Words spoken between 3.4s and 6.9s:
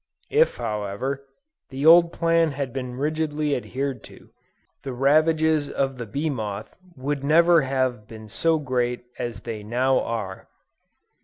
adhered to, the ravages of the bee moth